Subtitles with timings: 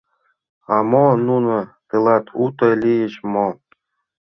[0.75, 1.55] —А мо, нуно
[1.89, 3.47] тылат уто лийыч мо?